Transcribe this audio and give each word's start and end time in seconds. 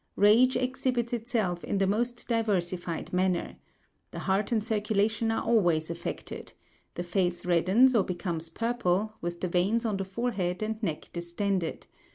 Rage 0.15 0.55
exhibits 0.57 1.13
itself 1.13 1.63
in 1.63 1.77
the 1.77 1.85
most 1.85 2.27
diversified 2.27 3.13
manner. 3.13 3.57
The 4.09 4.17
heart 4.25 4.51
and 4.51 4.63
circulation 4.63 5.29
are 5.29 5.43
always 5.43 5.91
affected; 5.91 6.53
the 6.95 7.03
face 7.03 7.45
reddens 7.45 7.93
or 7.93 8.03
becomes 8.03 8.49
purple, 8.49 9.13
with 9.21 9.41
the 9.41 9.47
veins 9.47 9.85
on 9.85 9.97
the 9.97 10.03
forehead 10.03 10.63
and 10.63 10.81
neck 10.81 11.11
distended. 11.13 11.85